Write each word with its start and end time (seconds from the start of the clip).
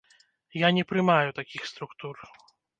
Я 0.61 0.69
не 0.77 0.83
прымаю 0.93 1.37
такіх 1.43 1.71
структур. 1.73 2.15